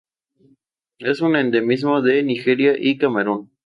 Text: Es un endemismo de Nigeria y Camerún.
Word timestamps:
Es 0.97 1.21
un 1.21 1.35
endemismo 1.35 2.01
de 2.01 2.23
Nigeria 2.23 2.73
y 2.75 2.97
Camerún. 2.97 3.51